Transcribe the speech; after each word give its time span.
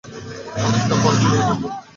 অনেকটা 0.59 0.95
পরজীবির 1.03 1.43
মতো। 1.47 1.67